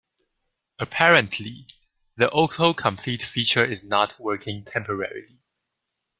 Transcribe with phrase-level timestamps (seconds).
[0.79, 1.67] Apparently,
[2.15, 5.37] the autocomplete feature is not working temporarily.